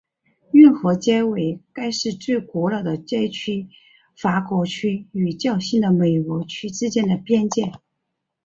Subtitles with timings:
[0.51, 3.67] 运河街为该市最古老的街区
[4.17, 7.71] 法国区与较新的美国区之间的边界。